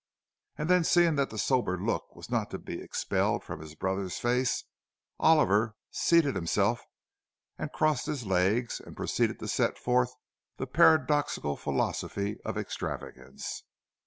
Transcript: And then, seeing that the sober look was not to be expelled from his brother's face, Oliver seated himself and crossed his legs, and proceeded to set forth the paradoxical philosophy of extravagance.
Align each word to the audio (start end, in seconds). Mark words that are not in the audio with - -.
And 0.57 0.67
then, 0.67 0.83
seeing 0.83 1.13
that 1.17 1.29
the 1.29 1.37
sober 1.37 1.77
look 1.79 2.15
was 2.15 2.31
not 2.31 2.49
to 2.49 2.57
be 2.57 2.81
expelled 2.81 3.43
from 3.43 3.59
his 3.59 3.75
brother's 3.75 4.17
face, 4.17 4.63
Oliver 5.19 5.75
seated 5.91 6.33
himself 6.33 6.83
and 7.59 7.71
crossed 7.71 8.07
his 8.07 8.25
legs, 8.25 8.79
and 8.79 8.97
proceeded 8.97 9.37
to 9.37 9.47
set 9.47 9.77
forth 9.77 10.11
the 10.57 10.65
paradoxical 10.65 11.55
philosophy 11.55 12.39
of 12.43 12.57
extravagance. 12.57 13.61